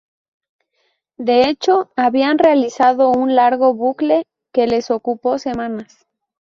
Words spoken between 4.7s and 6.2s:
ocupó semanas.